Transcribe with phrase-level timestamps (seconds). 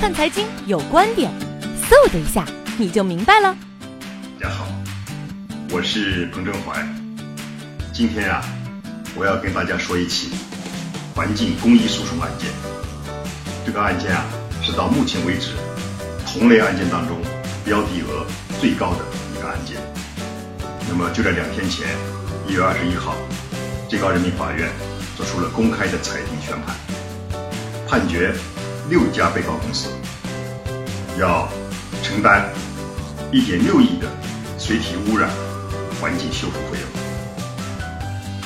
[0.00, 1.30] 看财经有观点，
[1.82, 2.42] 嗖的一下
[2.78, 3.54] 你就明白了。
[4.40, 4.66] 大家好，
[5.70, 6.82] 我是彭振怀。
[7.92, 8.42] 今天啊，
[9.14, 10.30] 我要跟大家说一起
[11.14, 12.48] 环境公益诉讼案件。
[13.66, 14.24] 这个案件啊，
[14.62, 15.50] 是到目前为止
[16.26, 17.18] 同类案件当中
[17.62, 18.24] 标的额
[18.58, 19.04] 最高的
[19.36, 19.76] 一个案件。
[20.88, 21.86] 那么就在两天前，
[22.48, 23.14] 一月二十一号，
[23.86, 24.66] 最高人民法院
[25.14, 26.74] 作出了公开的裁定宣判，
[27.86, 28.32] 判决
[28.90, 29.88] 六家被告公司
[31.16, 31.48] 要
[32.02, 32.50] 承担
[33.30, 34.08] 一点六亿的
[34.58, 35.30] 水体污染
[36.00, 36.90] 环境修复费用。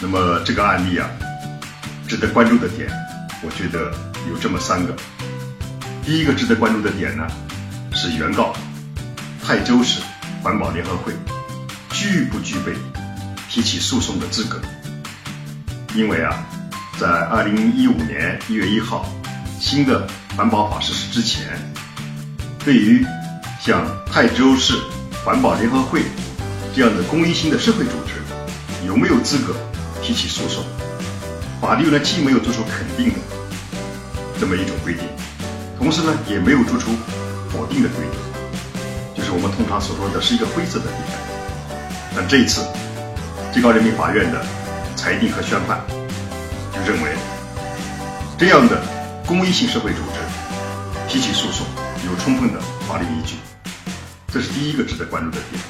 [0.00, 1.08] 那么这个案例啊，
[2.08, 2.90] 值得关注的点，
[3.40, 3.92] 我觉得
[4.28, 4.92] 有这么三个。
[6.04, 7.24] 第一个值得关注的点呢，
[7.94, 8.52] 是原告
[9.44, 10.02] 泰州市
[10.42, 11.12] 环保联合会。
[11.92, 12.72] 具不具备
[13.48, 14.60] 提起诉讼的资格？
[15.94, 16.44] 因为啊，
[16.98, 19.06] 在二零一五年一月一号
[19.62, 20.04] 新的
[20.36, 21.46] 环保法实施之前，
[22.64, 23.06] 对于
[23.60, 24.74] 像泰州市
[25.24, 26.02] 环保联合会
[26.74, 28.14] 这样的公益性的社会组织，
[28.84, 29.54] 有没有资格
[30.02, 30.64] 提起诉讼？
[31.60, 33.20] 法律呢既没有做出肯定的
[34.40, 35.04] 这么一种规定，
[35.78, 36.90] 同时呢也没有做出
[37.48, 38.20] 否定的规定，
[39.14, 42.16] 就是我们通常所说的是一个灰色的地带。
[42.16, 42.66] 但这一次，
[43.52, 44.44] 最高人民法院的
[44.96, 45.80] 裁定和宣判
[46.74, 47.12] 就认为，
[48.36, 48.82] 这样的
[49.32, 51.66] 公益性社会组织提起诉讼
[52.04, 53.36] 有充分的法律依据，
[54.30, 55.62] 这是第一个值得关注的点。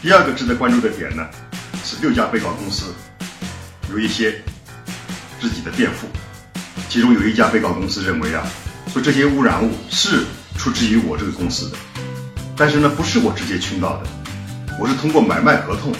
[0.00, 1.26] 第二个值得关注的点呢，
[1.84, 2.94] 是六家被告公司
[3.90, 4.34] 有一些
[5.38, 6.08] 自己的辩护，
[6.88, 8.42] 其中有一家被告公司认为啊，
[8.90, 10.24] 说这些污染物是
[10.56, 11.76] 出自于我这个公司的，
[12.56, 14.06] 但是呢，不是我直接倾倒的。
[14.80, 15.94] 我是通过买卖合同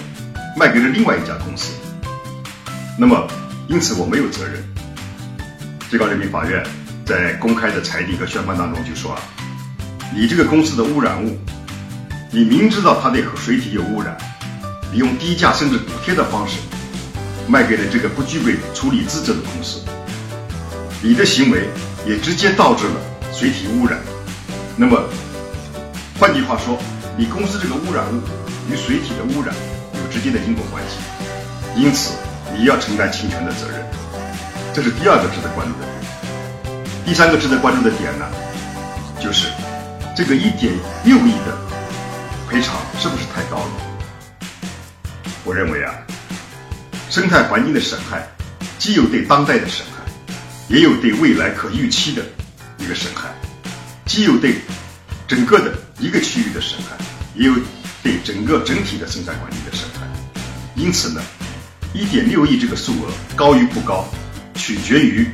[0.56, 1.74] 卖给了另外一家公司，
[2.98, 3.28] 那么
[3.68, 4.64] 因此我没有责任。
[5.96, 6.62] 最高人民法院
[7.06, 9.22] 在公开的裁定和宣判当中就说啊，
[10.14, 11.38] 你这个公司的污染物，
[12.30, 14.14] 你明知道它对水体有污染，
[14.92, 16.58] 你用低价甚至补贴的方式
[17.48, 19.80] 卖给了这个不具备处理资质的公司，
[21.00, 21.66] 你的行为
[22.06, 23.00] 也直接导致了
[23.32, 23.98] 水体污染。
[24.76, 25.02] 那么
[26.20, 26.78] 换句话说，
[27.16, 28.20] 你公司这个污染物。
[28.70, 29.54] 与水体的污染
[29.94, 30.98] 有直接的因果关系，
[31.80, 32.12] 因此
[32.54, 33.80] 你要承担侵权的责任，
[34.76, 35.96] 这是第二个值得关注的点。
[37.06, 38.26] 第三个值得关注的点呢，
[39.18, 39.48] 就是
[40.14, 40.70] 这个一点
[41.02, 41.56] 六亿的
[42.46, 43.70] 赔偿是不是太高了？
[45.44, 45.94] 我认为啊，
[47.08, 48.28] 生态环境的损害
[48.78, 50.04] 既有对当代的损害，
[50.68, 52.22] 也有对未来可预期的
[52.76, 53.30] 一个损害，
[54.04, 54.56] 既有对
[55.26, 57.02] 整个的一个区域的损害，
[57.34, 57.54] 也有。
[58.02, 60.06] 对整个整体的生态环境的损害，
[60.76, 61.20] 因此呢，
[61.92, 64.04] 一点六亿这个数额高与不高，
[64.56, 65.28] 取决于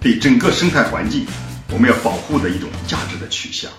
[0.00, 1.26] 对整个生态环境
[1.72, 3.70] 我们要保护的一种价值的取向。